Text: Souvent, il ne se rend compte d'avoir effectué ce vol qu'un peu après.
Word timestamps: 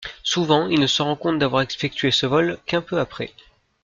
Souvent, 0.23 0.67
il 0.67 0.79
ne 0.79 0.87
se 0.87 1.03
rend 1.03 1.15
compte 1.15 1.37
d'avoir 1.37 1.61
effectué 1.61 2.09
ce 2.09 2.25
vol 2.25 2.57
qu'un 2.65 2.81
peu 2.81 2.99
après. 2.99 3.35